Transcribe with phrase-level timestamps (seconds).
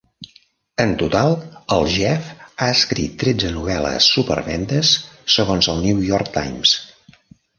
[0.83, 1.35] En total,
[1.75, 4.95] el Jeff ha escrit tretze novel·les supervendes
[5.37, 6.73] segons el "New York Times."